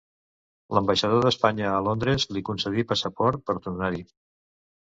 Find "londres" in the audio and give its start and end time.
1.89-2.25